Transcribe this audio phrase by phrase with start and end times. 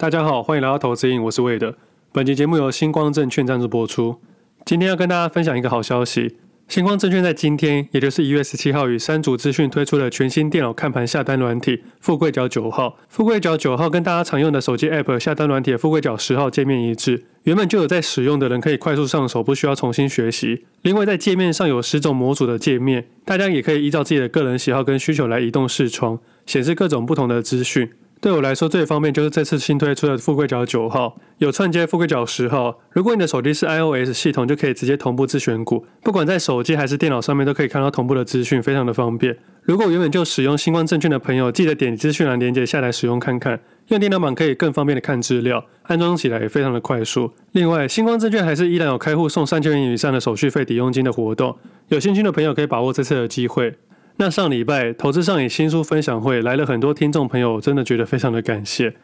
[0.00, 1.74] 大家好，欢迎来到投资瘾，我是魏德。
[2.10, 4.18] 本期节目由星光证券赞助播出。
[4.64, 6.38] 今天要跟大家分享一个好消息，
[6.68, 12.96] 星光证券在今天，也就是一月十七号，与三足资讯推出了全新电脑看盘下单软体“富贵角九号”。
[13.10, 20.64] 富贵角九号跟大家常用的手机 App 下单软体“富贵角十号”界面一致，原本就有在使用的人可以快速上手，不需要重新学习。
[20.80, 27.90] 另外，在界面上有十种模组的界面，大家也可以依照自己的个人喜好跟需求来移动视窗，显示各种不同的资讯。
[28.20, 32.78] 对我来说最方便就是这次新推出的富贵角九号，有串接富贵角十号。
[32.90, 39.34] 如果你的手机是 iOS 系统，就可以直接同步自选股，不管在手机还是电脑上面都可以看到同步的资讯，非常的方便。
[39.62, 43.58] 如果原本就使用新光证券的朋友，记得点资讯栏连接下来使用看看。
[43.88, 47.32] 用电脑版可以更方便的看资料，安装起来也非常的快速。
[47.52, 51.56] 另外，新光证券还是依然有开户送三千元以上的手续费抵用金的活动，
[51.88, 53.74] 有兴趣的朋友可以把握这次的机会。
[54.20, 58.94] 那上礼拜投资上瘾新书分享会来了很多听众朋友，真的觉得非常的感谢。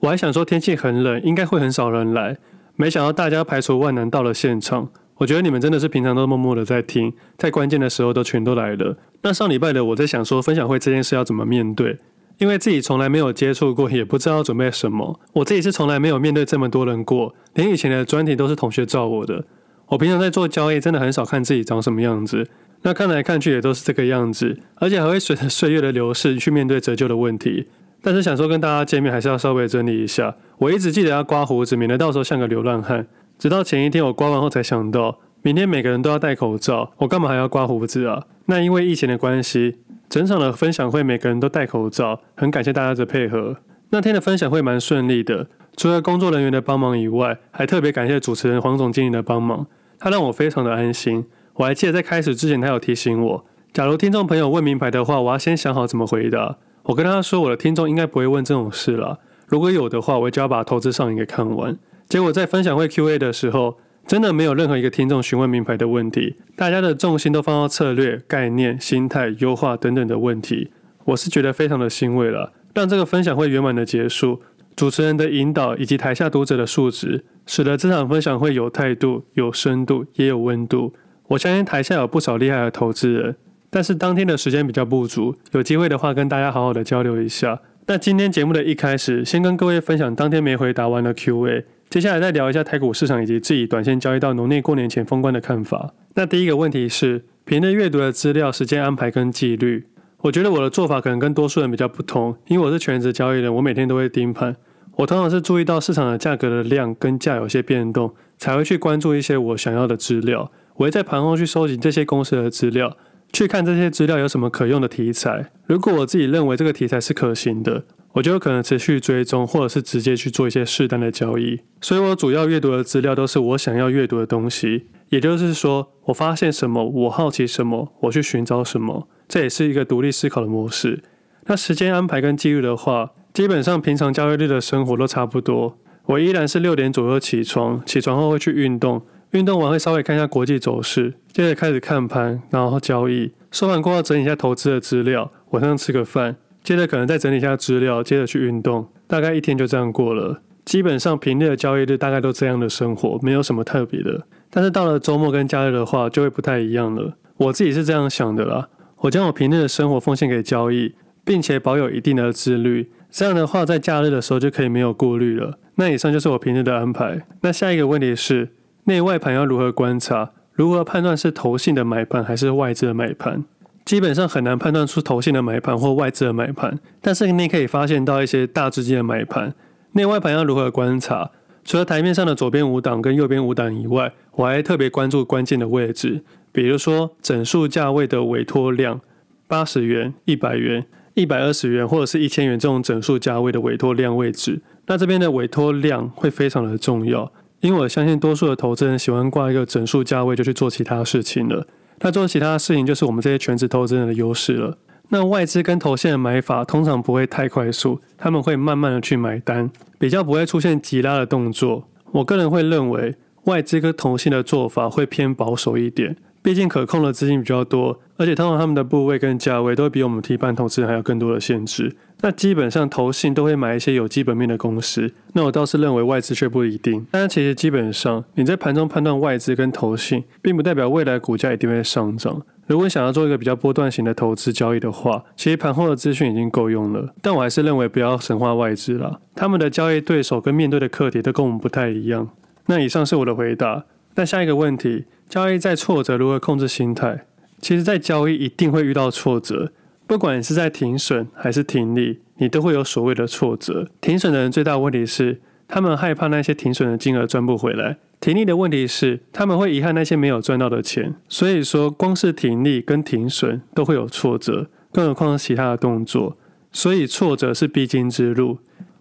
[0.00, 2.38] 我还想说天气很冷，应该会很少人来，
[2.76, 4.88] 没想到大家排除万难到了现场。
[5.16, 8.96] 我觉得你们真的是平常都默默的在听，在关键的时候都全都来了。
[9.20, 11.98] 那上礼拜的我在想说分享会这件事要怎么面对，
[12.38, 15.20] 因为自己从来没有接触过，也不知道准备什么。
[15.34, 19.44] 我自己是从来没有面对这么多人过，连以前的专题都是同学照我的。
[19.88, 22.48] 我平常在做交易，真的很少看自己长什么样子。
[22.82, 27.68] 那看来看去也都是这个样子，而且还会随着岁月的流逝去面对折旧的问题。
[28.02, 30.34] 但是想说跟大家见面，还是要稍微整理一下。
[30.58, 33.06] 我一直记得要刮胡子，免得到时候像个流浪汉。
[33.38, 38.24] 直到前一天我刮完后才想到，明天每个人都要戴口罩，我干嘛还要刮胡子啊？
[38.46, 39.76] 那因为疫情的关系，
[40.08, 43.56] 整场的分享会每个人都戴口罩，很感谢大家的配合。
[43.90, 49.66] 那天的分享会蛮顺利的，除了工作人员的帮忙以外，还特别感谢主持人黄总经理的帮忙，
[50.00, 51.24] 他让我非常的安心。
[51.54, 56.56] 我还记得在开始之前，他有提醒我，假如听众朋友问明牌的话，我要先想好怎么回答。
[56.84, 59.18] 我跟他说，我的听众应该不会问这种事了。
[59.46, 61.78] 如果有的话，我就要把投资上瘾给看完。
[62.08, 70.70] 结果在分享会 Q&A 的时候，真的没有任何一个听众询问明牌的问题，大家的重心都放到策略、概念、心态、优化等等的问题。
[71.04, 74.40] 我是觉得非常的欣慰了，让这个分享会圆满的结束。
[74.74, 80.94] 主持人的引导以及台下读者的素质，使得这场分享会有态度、有深度，也有温度。
[81.32, 83.36] 我相信台下有不少厉害的投资人，
[83.70, 87.60] 但是当天的时间比较不足，有机会的话跟大家好好的交流一下。
[87.86, 95.94] 那今天节目的一开始，先跟各位分享当天没回答完的 Q&A，接下来再聊一下台股市场以及自己短线交易到农历过年前封关的看法。
[96.14, 99.86] 那第一个问题是，平日阅读的资料、时间安排跟纪律，
[100.18, 104.54] 我觉得我的做法可能跟多数人比较不同，因为我是全职交易人，我每天都会盯盘，
[104.96, 110.52] 我通常是注意到市场的价格的量跟价有些变动，才会去关注一些我想要的资料。
[110.74, 112.96] 我会在盘后去收集这些公司的资料，
[113.32, 115.50] 去看这些资料有什么可用的题材。
[115.66, 117.84] 如果我自己认为这个题材是可行的，
[118.14, 121.60] 我就有可能持续追踪，或者是直接去做一些适当的交易。
[121.80, 131.02] 所以我主要阅读的资料都是我想要阅读的东西，也就是说，我发现什么，我好奇什么，我去寻找什么，这也是一个独立思考的模式。
[131.46, 135.78] 那时间安排跟纪律的话，基本上平常交易日的生活都差不多。
[136.06, 139.02] 我依然是六点左右起床，起床后会去运动。
[139.32, 143.32] 运动完会稍微看一下国际走势，接着开始看盘，然后交易。
[143.50, 148.86] 收盘过后整理一下投资的资料，晚上吃个饭，接着可能再整理一下资料，接着去运动。
[149.06, 150.42] 大概一天就这样过了。
[150.66, 154.26] 基本上平日的交易日大概都这样的生活，没有什么特别的。
[154.50, 157.14] 但是到了周末跟假日的话，就会不太一样了。
[157.38, 160.94] 我自己是这样想的啦，我将我平日的生活奉献给交易，
[161.24, 162.90] 并且保有一定的自律。
[163.10, 165.58] 这样的话，在假日的时候就可以没有顾虑了。
[165.76, 167.22] 那以上就是我平日的安排。
[167.40, 168.50] 那下一个问题是。
[168.84, 170.30] 内外盘要如何观察？
[170.52, 173.44] 如何判断是投信的买盘还是外资的买盘？
[173.84, 179.54] 基本上很难判断出投信的买盘或外资的买盘，但是你可以发现到一些大资金的买盘。
[179.92, 181.30] 内外盘要如何观察？
[181.64, 189.00] 除了台面上的左边五档跟右边五档以外，我还特别关注关键的位置，比如说整数价位的委托量，
[189.46, 190.84] 八十元、一百元、
[191.14, 194.60] 一百二十元或者是一千元这种整数价位的委托量位置。
[194.86, 197.30] 那这边的委托量会非常的重要。
[197.62, 201.66] 因为我相信多数的投资人喜欢挂一个整数价位就去做其他事情了，
[202.00, 204.76] 那做其他事情就是我们这些全职投资人的优势了。
[205.10, 211.86] 那外资跟投线的买法通常不会太快速，他们会慢慢的去买单，比较不会出现急拉的动作。
[212.10, 213.14] 我个人会认为
[213.44, 221.96] 外资跟投信的做法会偏保守一点，毕竟可控的资金比较多，而且通常他们的部位跟价位都会比我们提盘投资人还有更多的限制。
[222.20, 227.04] 那基本上投信都会买一些有基本面的公司，那我倒是认为外资却不一定。
[227.10, 232.40] 但是其实基本上你在盘中判断外资跟投信，并不代表未来股价一定会上涨。
[232.68, 237.12] 如果你想要做一个比较波段型的投资交易的话，其实盘后的资讯已经够用了。
[237.20, 242.28] 但我还是认为不要神化外资啦，他们的交易对手跟面对的课题都跟我们不太一样。
[242.66, 243.86] 那以上是我的回答。
[244.14, 247.24] 那下一个问题，交易在挫折如何控制心态？
[247.62, 249.72] 其实，在交易一定会遇到挫折，
[250.08, 253.86] 不管是在停损还是停利，你都会有所谓的挫折。
[254.00, 261.14] 停损的人最大问题是，他们害怕那些停损的金额赚不回来；停利的问题是，他们会遗憾那些没有赚到的钱。
[261.28, 266.36] 所以说，光是停利跟停损都会有挫折，更何况是其他的动作。
[266.72, 268.58] 所以，挫折是必经之路。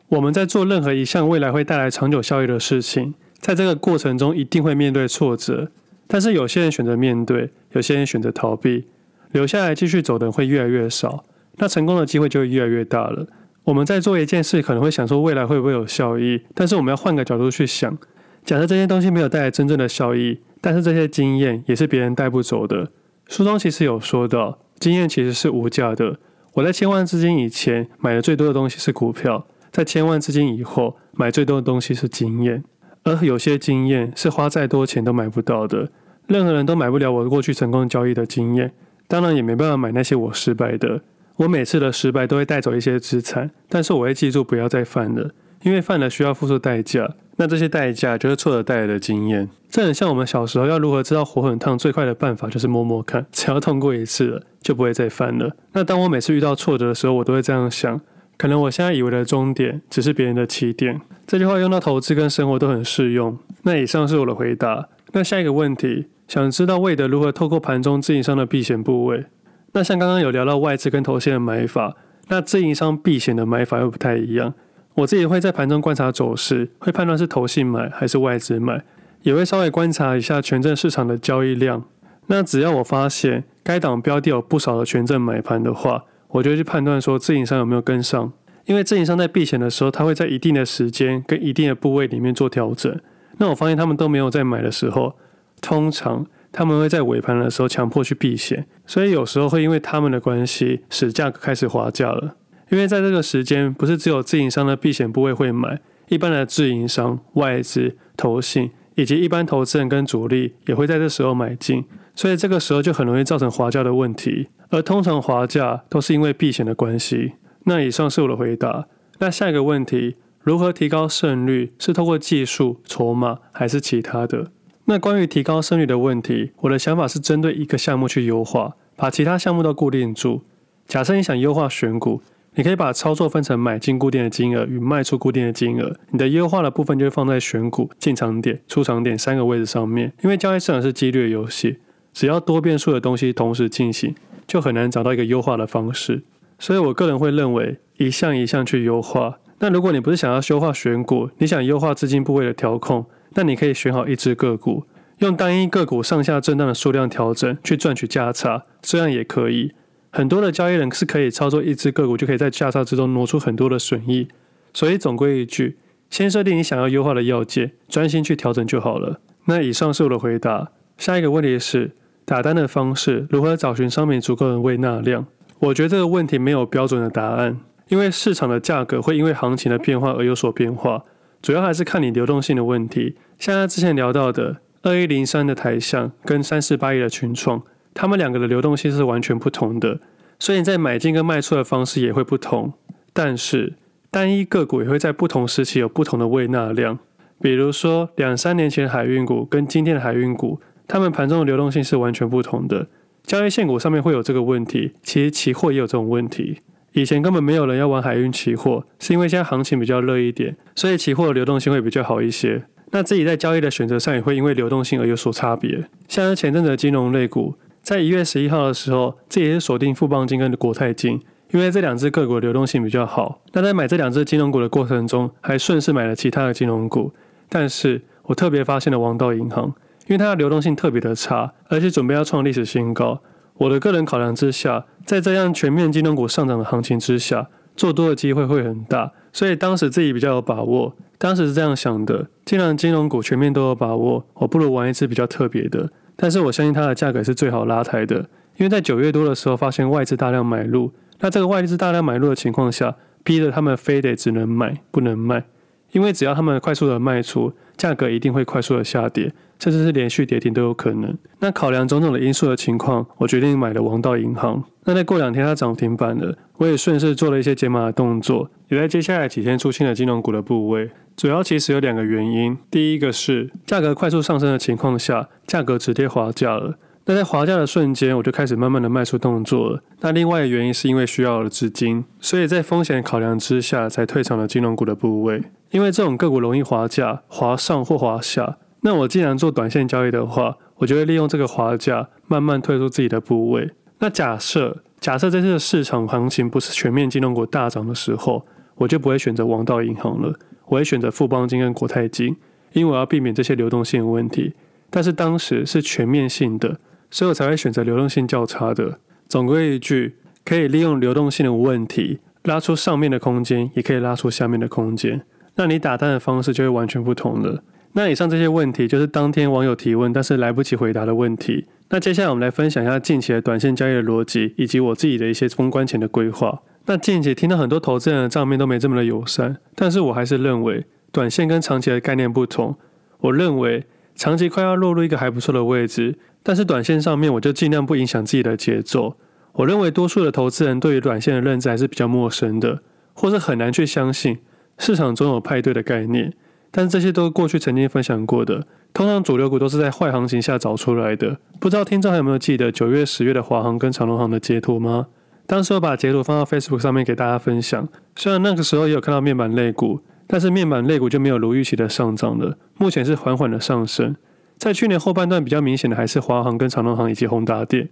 [0.09, 3.15] 我们在做任何一项未来会带来长久效益的事情。
[3.39, 5.71] 在这个过程中，一定会面对挫折，
[6.05, 8.85] 但是有些人选择面对，有些人选择逃避，
[9.31, 11.23] 留下来继续走的人会越来越少，
[11.57, 13.27] 那成功的机会就越来越大了。
[13.63, 17.97] 我们在做一件事，可能会想说未来会不会有效益，但是我们要换个角度去想，
[18.43, 22.89] 假设这些东西没有带来真正的效益，但是这些经验也是别人带不走的。
[23.27, 26.17] 书中其实有说到，经验其实是无价的。
[26.55, 32.63] 我在千万资金以前买的最多的东西是股票，在千万资金以后买最多的东西是经验。
[33.03, 35.89] 而有些经验是花再多钱都买不到的，
[36.31, 38.71] 任何人都买不了我过去成功交易的经验，
[39.05, 41.01] 当然也没办法买那些我失败的。
[41.35, 45.31] 我每次的失败都会带走一些资产，但是我会记住不要再犯了，
[45.63, 49.49] 因为犯了需要付出代价，那这些代价就是错的带来的经验。
[49.69, 55.53] 这很像我们小时候要如何知道火很烫，最快的办法就是摸摸看，只要痛过一次了，就不会再犯了。
[55.73, 57.99] 那当我每次遇到挫折的时候，我都会这样想。
[58.37, 61.01] 可能我现在以为的终点，只是别人的起点。
[61.27, 63.37] 这句话用到投资跟生活都很适用。
[63.63, 64.89] 那以上是我的回答。
[65.13, 69.25] 那下一个问题，想知道魏德如何透过盘中自营商的避险部位？
[69.73, 71.97] 那像刚刚有聊到外资跟投信的买法，
[72.29, 74.53] 那自营商避险的买法又不太一样。
[74.93, 78.81] 我自己会在盘中观察走势，会判断是投信买还是外资买，
[79.23, 81.83] 也会稍微观察一下权证市场的交易量。
[82.27, 88.31] 那只要我发现该档标的有不少的权证买盘的话，我就去判断说自营商有没有跟上，
[88.63, 92.97] 因为自营商在避险的时候，他会在一定的时间跟一定的部位里面做调整。
[93.37, 95.13] 那我发现他们都没有在买的时候，
[95.61, 102.35] 通常他们会在尾盘的时候强迫去避险，所以有时候会因为他们的关系使价格开始滑价了。
[102.69, 111.85] 因为在这个时间，不是只有自营商的避险部位会买，一般的自营商、外资、投信以及一般投资人跟主力也会在这时候买进，
[112.15, 114.47] 所以这个时候就很容易造成滑价的问题。
[114.69, 117.33] 而通常滑价都是因为避险的关系。
[117.65, 118.87] 那以上是我的回答。
[119.19, 121.73] 那下一个问题，如何提高胜率？
[121.77, 124.51] 是透过技术、筹码，还是其他的？
[124.91, 130.41] 那关于提高胜率的问题，我的想法是针对一个项目去优化，把其他项目都固定住。
[130.85, 132.21] 假设你想优化选股，
[132.55, 135.95] 你可以把操作分成买进固定的金额与卖出固定的金额。
[136.09, 140.11] 你的优化的部分就会放在选股进场点、出场点三个位置上面。
[140.21, 141.77] 因为交易市场是几率游戏，
[142.11, 144.13] 只要多变数的东西同时进行。
[144.45, 146.23] 就很难找到一个优化的方式，
[146.59, 149.39] 所以我个人会认为一项一项去优化。
[149.59, 153.05] 那如果你不是想要优化选股，你想优化资金部位的调控，
[153.35, 154.85] 那你可以选好一只个股，
[155.19, 159.71] 用单一个股上下震荡的数量调整去赚取价差，这样也可以。
[160.11, 164.27] 很多的交易人是可以操作一只个股就可以在价差之中挪出很多的损益。
[164.73, 165.77] 所以总归一句，
[166.09, 169.19] 先设定你想要优化的要件，专心去调整就好了。
[169.45, 170.71] 那以上是我的回答。
[170.97, 171.91] 下一个问题是。
[172.23, 175.25] 打单的方式，如何找寻商品足够的胃纳量？
[175.59, 181.03] 我觉得这个问题没有标准的答案，因为市场的价格会因为行情的变化而有所变化，
[181.41, 183.15] 主要还是看你流动性的问题。
[183.39, 187.63] 像他之前聊到的二一零三的台象跟三四八一的群创，
[187.93, 189.99] 他们两个的流动性是完全不同的，
[190.39, 192.73] 所以你在买进跟卖出的方式也会不同。
[193.13, 193.73] 但是
[194.09, 196.99] 单一个股也会在不同时期有不同的胃纳量，
[197.41, 200.59] 比如说两三年前的海运股跟今天的海运股。
[200.87, 202.85] 他们盘中的流动性是完全不同的，
[203.23, 206.59] 交易线股上面会有这个问题，其实期货也有这种问题。
[206.93, 212.63] 以前根本没有人要玩海运期货，是因为现在行情比较热一点，所以期货的流动性会比较好一些。
[212.91, 215.87] 那自己在交易的选择上也会因为流动性而有所差别。
[216.07, 221.21] 像是前阵子的金融类股，在一月十一号的时候，自己也是锁定富邦金跟国泰金，
[221.51, 223.41] 因为这两只个股的流动性比较好。
[223.53, 227.13] 那在买这两只金融股的过程中，还顺势买了其他的金融股，
[227.47, 229.73] 但是我特别发现了王道银行。
[230.07, 233.21] 因为它的流动性特别的差，而且准备要创历史新高。
[233.61, 239.11] 我的个人考量之下，在这样全面金融股上涨的行情之下，做多的机会会很大。
[239.31, 245.91] 所以当时自己比较有把握，当时是这样想的：既然金融股全面都有把握，我不如玩一次比较特别的。
[246.15, 248.15] 但是我相信它的价格是最好拉抬的，
[248.57, 255.45] 因为在九月多的时候发现外资大量买入，那这个外资大量买入的情况下，逼得他们非得只能买不能卖，
[255.91, 257.53] 因为只要他们快速的卖出。
[257.81, 261.17] 价格一定会快速的下跌，甚至是连续跌停都有可能。
[261.39, 264.63] 那考量种种的因素的情况，我决定买了王道银行。
[264.83, 270.91] 那在过两天它涨停板了，我也顺势做了一些解码的动作，也在接下来几天出现了金融股的部位。
[271.17, 276.75] 主要其实有两个原因，第一个是价格快速上升的情况下，价格直接滑价了。
[277.05, 279.81] 那在滑价的瞬间，我就开始慢慢的卖出动作了。
[280.01, 285.41] 那另外的原因是因为需要了资金，所以在风险考量之下，才退场了金融股的部位。
[285.71, 288.57] 因为这种个股容易滑价，滑上或滑下。
[288.81, 293.71] 那我既然做短线交易的话，我就会利用这个滑价，慢慢退出自己的部位。
[293.99, 300.33] 那假设假设在这个市场行情不是全面金融股大涨的时候，我就不会选择王道银行了，
[300.67, 302.35] 我会选择富邦金跟国泰金，
[302.73, 304.53] 因为我要避免这些流动性的问题。
[304.89, 306.79] 但是当时是全面性的。
[307.13, 308.97] 所以我才会选择流动性较差的。
[309.27, 315.21] 总归一句，可以利用流动性的问题拉出上面的空间，也可以拉出下面的空间。
[315.61, 317.63] 那你打单的方式就会完全不同了。
[317.91, 321.67] 那以上这些问题就是当天网友提问但是来不及回答的问题。
[321.89, 326.63] 那接下来我们来分享一下近期的短线交易的逻辑，以及我自己的一些封关前的规划。
[326.87, 332.75] 那近期听到很多投资人的账面都没这么的友善，但是我还是认为短线跟长期的概念不同。
[333.19, 336.17] 我认为长期快要落入一个还不错的位置。
[336.41, 339.15] 但是短线上面，我就尽量不影响自己的节奏。
[339.53, 342.79] 我认为多数的投资人对于短线的认知还是比较陌生的，
[343.13, 344.39] 或是很难去相信
[344.81, 346.33] 市场总有派对的概念。
[346.71, 351.37] 但是这些都是过去曾经分享过的，通常主流股都是在坏行情下找出来的。
[351.59, 355.07] 不知道听众还有没有记得九月、十月的华航跟长荣航的截图吗？
[355.45, 357.87] 当时我把截图放到 Facebook 上面给大家分享。
[358.15, 364.15] 虽然那个时候也有看到面板类股，但是面板类股就没有如预期的上涨了，目前是缓缓的上升。
[364.57, 367.89] 在去年后半段比较明显的还是华航跟长荣航以及宏达电。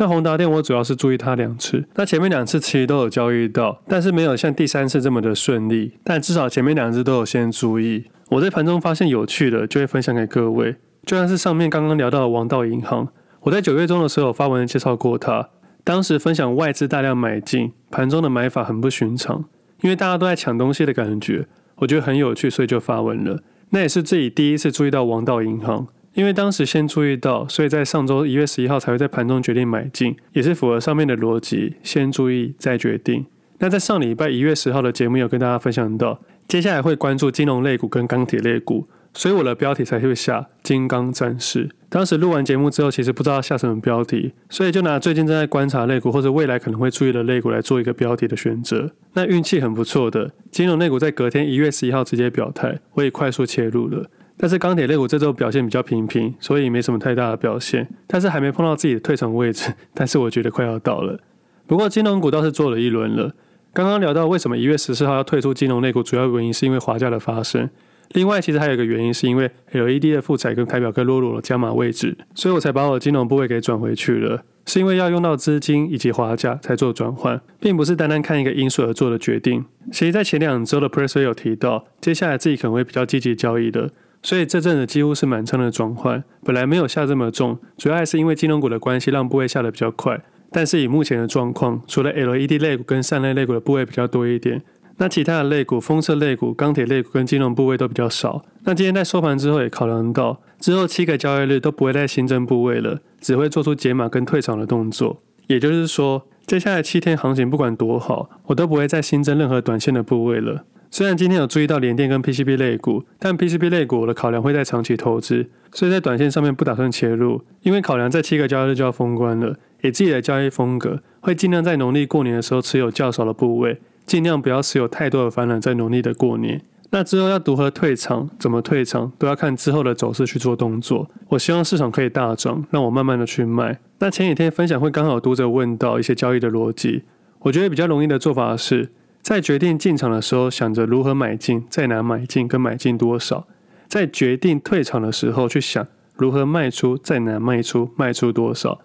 [0.00, 5.98] 那宏达电我主要是注意它两次，那前面两次其实都有交易到，但是没有像第三次这么的顺利。
[6.04, 8.04] 但至少前面两次都有先注意。
[8.30, 10.76] 我在盘中发现有趣的，就会分享给各位。
[11.04, 13.08] 就像是上面刚刚聊到的王道银行，
[13.40, 15.48] 我在九月中的时候有发文介绍过它，
[15.82, 19.46] 当时分享外资大量买进，盘中的买法很不寻常，
[19.82, 21.46] 因为大家都在抢东西的感觉，
[21.78, 23.42] 我觉得很有趣，所以就发文了。
[23.70, 25.88] 那也是自己第一次注意到王道银行。
[26.18, 33.24] 因为当时先注意到，所以在上周一月十一号才会在盘中决定买进，也是符合上面的逻辑，先注意再决定。
[33.60, 41.70] 那在上礼拜一月十号的节目有跟大家分享到，接下来会关注金融类股跟钢铁类股，所以我的标题才会下“金刚战士”。
[41.88, 48.90] 当时录完节目之后，其实不知道下什么标题，所以就拿最近正在观察类股或者未来可能会注意的类股来做一个标题的选择。
[49.12, 54.10] 那运气很不错的，金融类股在隔天一月十一号直接表态，我也快速切入了。
[54.38, 57.86] 但是钢铁类股这周表现比较平平，所以没什么太大的表现。
[58.06, 61.18] 但是还没碰到自己的退场位置，但是我觉得快要到了。
[61.66, 63.34] 不过金融股倒是做了一轮了。
[63.74, 67.68] 刚刚聊到为什么一月十四号要退出金融类股，主要原因是因为滑价的发生。
[68.12, 74.42] 另外，其实还有一个原因是因为 LED 的负载跟台表科落入了加码位置，所以我才把我的金融部位给转回去了。
[74.64, 79.64] 是因为要用到资金以及滑价才做转换，并不是单单看一个因素而做的决定。
[79.92, 83.90] 其实，在前两周的 Press 有提到，接下来自己可能会比较积极交易的。
[84.22, 90.20] 所以这阵子几乎是满仓的转换，本来没有下这么重，主要还是因为金融股的关系，让部位下得比较快。
[90.50, 94.62] 但是以目前的状况，除了 LED 类股跟散热类股的部位比较多一点，
[94.96, 98.44] 那其他的类股、风车类股、钢铁类股跟金融部位都比较少。
[98.64, 105.22] 那今天在收盘之后也考量到，之后七个交易日都不会再新增部位了，只会做出解码跟退场的动作。
[105.46, 110.64] 也就是说，接下来七天行情不管多好，我都不会再新增任何短线的部位了。
[110.90, 126.62] 虽然今天有注意到联电跟 PCB 类股，但 PCB 类股我的考量会在长期投资，所以在短线上面不打算切入，因为考量在七个交易日就要封关了，以自己的交易风格，会尽量在农历过年的时候持有较少的部位，尽量不要持有太多的反弹在农历的过年。
[126.90, 131.06] 那之后要如何退场，怎么退场，都要看之后的走势去做动作。
[131.28, 133.78] 我希望市场可以大涨，让我慢慢的去卖。
[133.98, 137.02] 那前几天分享会刚好读者问到一些交易的逻辑，
[137.40, 138.88] 我觉得比较容易的做法是。
[139.28, 143.44] 在决定进场的时候，想着如何买进，在哪买进，跟买进多少；
[143.86, 148.80] 在决定退场的时候，去想如何卖出，在哪卖出，卖出多少。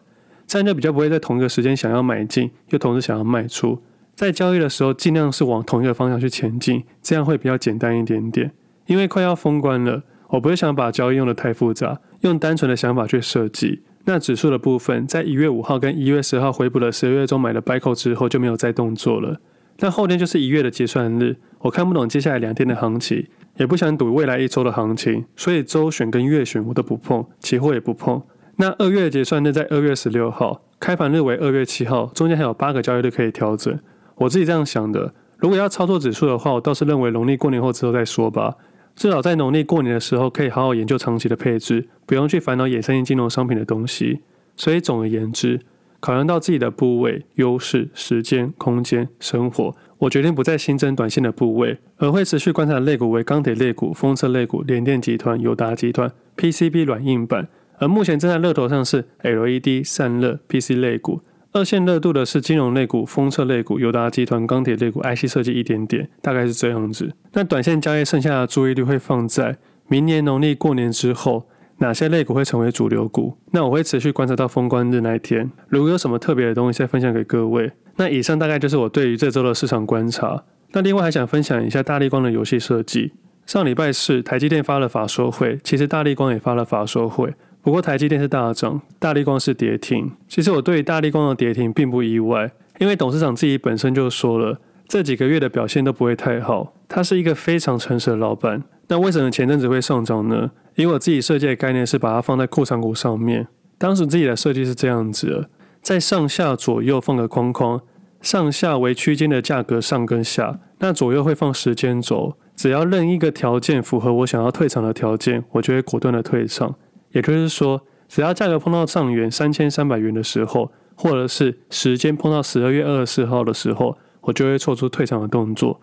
[0.46, 3.82] 这样就比较不会在同一个时间想要买进，又同时想要卖出。
[4.16, 8.52] 在交易的时候，尽量是往同一个方向去前进，这样会比较简单一点点。
[8.88, 13.80] 因为快要封关了，我不会想把交易用得太复杂，用单纯的想法去设计。
[14.04, 19.38] 那指数的部分，在一月五号跟一月十号回补了十二月中买的 buy call 之后，就没有再动作了。
[19.84, 28.22] 那后天就是一月的结算日，我看不懂接下来两天的行情，也不想赌未来一周的行情，所以周选跟月选我都不碰，期货也不碰。
[28.56, 33.78] 那二月的结算日在二月十六号，开盘日为二月七号，中间还有八个交易日可以调整。
[34.16, 38.56] 我自己这样想的，如果要操作指数的话，我倒是认为农历过年后之后再说吧。
[38.96, 44.22] 至少在农历过年的时候，可以好好研究长期的配置，不用去烦恼衍生性金融商品的东西。
[44.56, 45.60] 所以总而言之，
[46.04, 57.48] 考量到自己的部位、优势、时间、空间、生活，我决定不再新增短线的部位，而会持续观察的类股为钢铁类股、封测类股、联电集团、友达集团、PCB 软硬板。
[57.78, 61.22] 而目前正在热头上是 LED 散热 PC 类股，
[61.54, 67.14] 二线热度的是金融类股、封测类股、友达集团、钢铁类股、IC 设计一点点，大概是这样子。
[67.32, 69.58] 那短线交易剩下的注意力会放在
[69.88, 71.48] 明年农历过年之后，
[71.84, 73.38] 哪些类股会成为主流股？
[73.52, 77.70] 那我会持续观察到封关日那一天，如果有什么特别的东西再分享给各位。
[77.98, 80.46] 那以上大概就是我对于这周的市场观察。
[80.72, 83.12] 那另外还想分享一下大立光的游戏设计。
[83.46, 87.34] 上礼拜四台积电发了法说会，其实大立光也发了法说会。
[87.62, 90.10] 不过台积电是大涨，大立光是跌停。
[90.30, 92.50] 其实我对于大立光的跌停并不意外，
[92.80, 96.74] 因为董事长自己本身就说了，这几个月的表现都不会太好。
[96.88, 98.64] 他是一个非常诚实的老板。
[98.88, 100.52] 那为什么前阵子会上涨呢？
[100.76, 103.48] 因为我自己设计的概念是把它放在库藏股上面。
[103.78, 105.50] 当时自己的设计是这样子的，
[105.82, 107.82] 在上下左右放个框框，
[108.22, 116.76] 上下为区间的价格上跟下，那左右会放时间轴，只要任一个条件符合我想要退场的条件，我就会果断的退场。
[117.12, 125.80] 也就是说，只要价格碰到上元三千三百元的时候，或者是时间碰到十二月二十四号的时候，我就会做出退场的动作。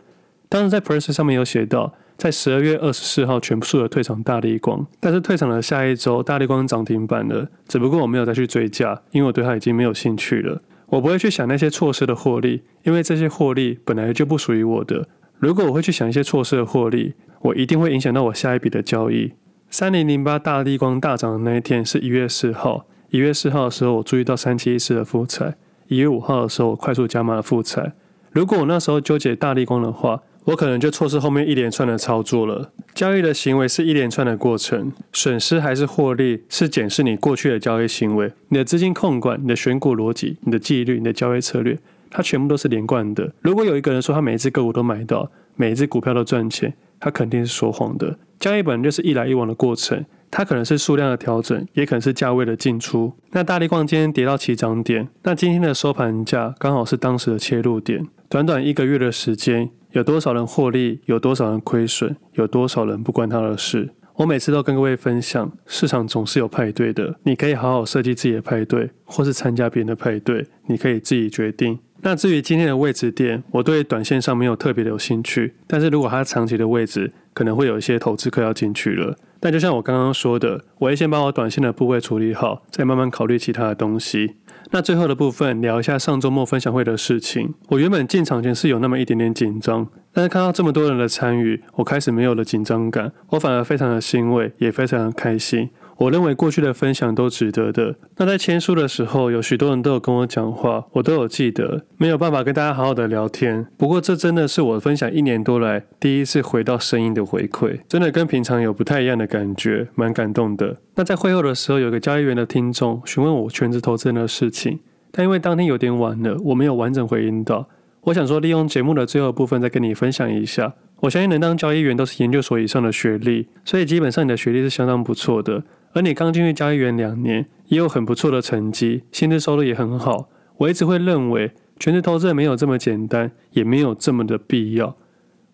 [0.50, 10.60] 当时在 Press 上面有写到，在十二月二十四号全部数的退场大立光，但是退场的下一周大立光涨停板了，只不过我没有再去追价，因为我对它已经没有兴趣了。
[10.88, 15.06] 我不会去想那些错失的获利，因为这些获利本来就不属于我的。
[15.38, 19.34] 如果我会去想一些错失的获利，我一定会影响到我下一笔的交易。
[19.70, 22.86] 三零零八大立光大涨的那一天是一月四号。
[23.10, 25.54] 一月四号的时候，我注意到三七一四的复彩。
[25.86, 27.92] 一月五号的时候，我快速加码了复彩。
[28.32, 32.72] 如果我那时候纠结大立光的话，我可能就错失后面一连串的操作了。
[32.94, 41.78] 交易的行为是一连串的过程，损失还是获利，是检视你过去的交易行为、你的资金控管、你的选股逻辑、你的纪律、你的交易策略，
[42.10, 43.32] 它全部都是连贯的。
[43.42, 48.18] 如果有一个人说他每一只个股都买到，每一只股票都赚钱，他肯定是说谎的。
[48.38, 53.12] 交易本就是一来一往的过程，它可能是数量的调整，也可能是价位的进出。
[53.32, 58.08] 那大力光今天跌到起涨点，那今天的收盘价刚好是当时的切入点。
[58.30, 63.90] 短短一个月的时间，有多少人获利，有多少人亏损，有多少人不关他的事。
[64.16, 71.78] 我每次都跟各位分享，市场总是有派对的，你可以好好设计自己的派对，或是参加别人的派对，你可以自己决定。
[72.02, 79.16] 那至于今天的位置点，我对短线上没有特别的有兴趣，但是如果它长期的位置，可能会有一些投资客要进去了。
[79.42, 84.36] 但就像我刚刚说的，我会先把我短线的部位处理好，再慢慢考虑其他的东西。
[84.70, 87.54] 那最后的部分聊一下上周末分享会的事情。
[87.68, 95.70] 我原本进场前是有那么一点点紧张，但是看到这么多人的参与，我开始没有了紧张感，我反而非常的欣慰，也非常的开心。
[96.00, 97.94] 我认为过去的分享都值得的。
[98.16, 103.66] 那在签书的时候，有许多人都有跟我讲话，我都有记得，没有办法跟大家好好的聊天。
[103.76, 110.74] 不过这真的是我分享一年多来第一次回到声音的回馈，真的跟平常有不太一样的感觉，蛮感动的。
[110.94, 114.80] 那在会后的时候，有个交易员的听众询问我全职投资人的事情，
[115.12, 117.68] 但因为当天有点晚了，我没有完整回应到。
[118.04, 120.72] 我想说，利用节目的最后部分再跟你分享一下。
[121.00, 125.62] 我相信能当交易员都是研究所以上的学历，所以基本上你的学历是相当不错的。
[125.92, 130.28] 而你刚进去交易员两年，也有很不错的成绩，薪资收入也很好。
[130.58, 134.96] 我一直会认为，全职投资没有这么简单，也没有这么的必要。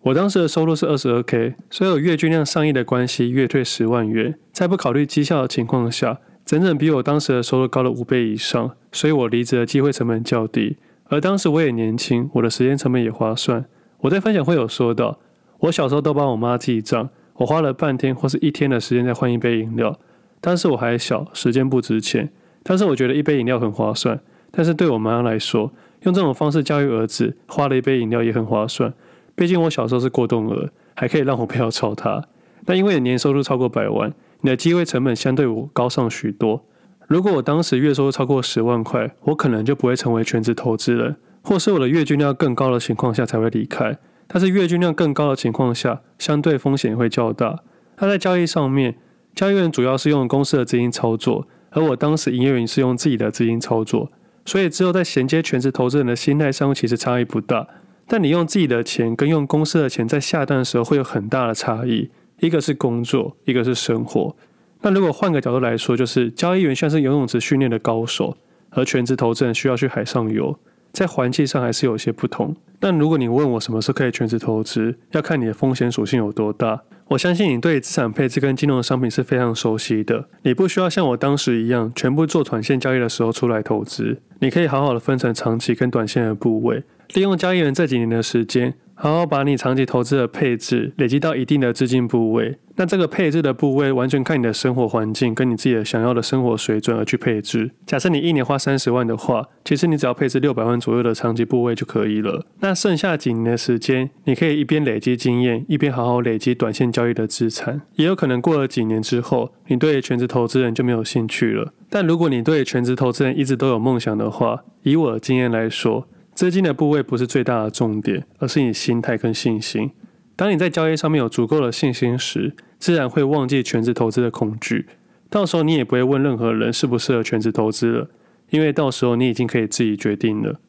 [0.01, 8.71] 我当时的收入是二十二 K，所以有月均量上亿的关系，月退十万元，在不考虑绩效的情况下，整整比我当时的收入高了五倍以上。
[8.91, 13.65] 所以我离职的机会成本较低，而当时我也年轻，我的时间成本也划算。
[14.01, 15.19] 我在分享会有说到，
[15.59, 19.99] 我小时候都帮我妈记账，我花了半天或是一天的时间在换一杯饮料。
[20.39, 22.29] 当时我还小，时间不值钱，
[22.63, 24.19] 但是我觉得一杯饮料很划算。
[24.51, 25.71] 但是对我妈来说，
[26.03, 28.93] 用这种方式教育儿子，花了一杯饮料也很划算。
[29.35, 32.23] 毕竟我小时候是过动儿，还可以让我不要吵他。
[32.65, 36.63] 但因为你年收入超过百万，你的机会成本相对我高上许多。
[37.07, 43.97] 如果我当时月收入超过十万块，我可能就不会成为全职投资人，或是我的月均量更高的情况下才会离开。
[44.27, 47.59] 但是月均量更高的情况下，相对风险会较大。
[47.95, 48.95] 它在交易上面。
[49.37, 54.11] 交易员主要是用公司的资金操作，而我当时营业员是用自己的资金操作，
[54.45, 57.67] 所以只有在衔接全职投资人的心态上其实差异不大。
[58.07, 64.35] 但你用自己的钱跟用公司的钱在下单的时候会有很大的差异，一个是工作，一个是生活。
[64.81, 68.35] 那如果换个角度来说，就是交易员像是游泳池训练的高手，
[68.71, 70.57] 而全职投资人需要去海上游，
[70.91, 72.55] 在环境上还是有些不同。
[72.79, 76.81] 但如果你问我什么时候可以全职投资，要看你的风险属性有多大。
[77.09, 88.73] 我相信你对资产配置跟金融商品是非常熟悉的，你不需要像我当时一样，全部做短线交易的时候出来投资，你可以好好的分成长期跟短线的部位，利用交易员这几年的时间。
[88.99, 97.71] 好好把你长期投资的配置累积到一定的资金部位，那这个配置的部位完全看你的生活环境跟你自己的想要的生活水准而去配置。
[97.87, 102.45] 假设你一年花三十万的话，其实你只要配置六百万左右的长期部位就可以了。
[102.59, 107.81] 那剩下几年的时间，你可以一边累积经验，一边好好累积短线交易的资产。
[107.95, 111.73] 也有可能过了几年之后，你对全职投资人就没有兴趣了。
[111.89, 119.89] 但如果你对全职投资人一直都有梦想的话，以我的经验来说，资金的部位不是最大的重点，而是你心态跟信心。
[120.37, 124.85] 当你在交易上面有足够的信心时，自然会忘记全职投资的恐惧。
[125.31, 128.07] 到时候你也不会问任何人适不适合全职投资了，
[128.51, 130.59] 因为到时候你已经可以自己决定了。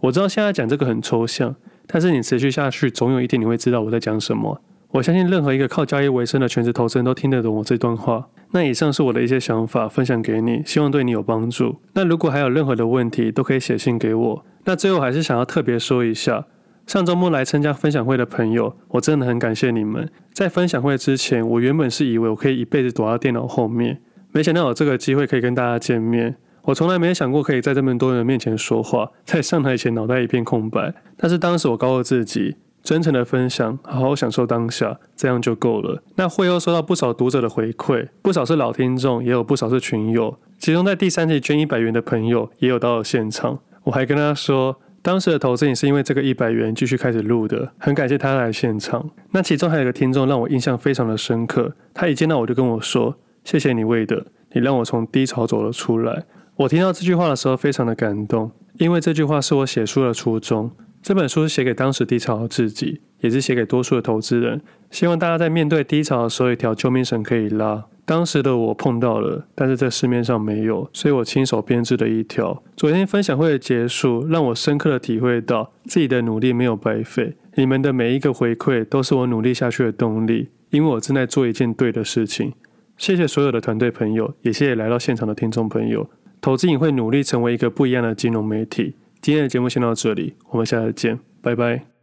[0.00, 1.56] 我知道现在讲这个很抽象，
[1.86, 4.60] 但是你持续下去，总有一天你会知道我在讲什么。
[4.90, 8.28] 我相信任何一个靠交易为生的全职投资人都听得懂我这段话。
[8.52, 11.80] 那以上是我的一些想法，分享给你，希望对你有帮助。
[11.94, 14.44] 那如果还有任何的问题，都可以写信给我。
[14.66, 16.46] 那最后还是想要特别说一下，
[16.86, 20.10] 上周末来参加分享会的朋友，我真的很感谢你们。
[20.32, 24.00] 在分享会之前，我原本是以为我可以一辈子躲到电脑后面，
[24.32, 26.36] 没想到有这个机会可以跟大家见面。
[26.64, 30.94] 我从来没想过可以在这么多人面前说话，在上台前脑袋一片空白。
[31.16, 36.02] 但是当时我告诉自己，真诚的分享，好好享受当下，这样就够了。
[36.16, 40.38] 那会后收到不少读者的回馈，不少是老听众，也有不少是群友。
[40.58, 43.58] 其中在第三集捐一百元的朋友，也有到了现场。
[43.84, 49.10] 我还跟他说，当时的投资也是因为这个一百元继续开始录的，很感谢他来现场。
[49.32, 53.14] 那其中还有一个听众让我印象非常的深刻，他一见到我就跟我说
[53.44, 56.24] ：“谢谢你，魏的，你让我从低潮走了出来。”
[56.56, 60.70] 我听到这句话的时候非常的感动，因为这句话是我写书的初衷。
[61.02, 67.84] 这本书是写给当时低潮的自己，也是写给多数的投资人，希望大家在面对低潮的时候，一条救命绳可以拉。
[68.06, 72.62] 当时的我碰到了，但是在市面上没有，所以我亲手编织了一条。
[72.76, 77.34] 昨天分享会的结束，让我深刻的体会到自己的努力没有白费。
[77.54, 82.52] 你们的每一个回馈都是我努力下去的动力，因为我正在做一件对的事情。
[82.98, 86.08] 谢谢所有的团队朋友，也谢谢来到现场的听众朋友。
[86.40, 88.94] 投资影会努力成为一个不一样的金融媒体。
[89.22, 91.93] 今天的节目先到这里，我们下次见，拜拜。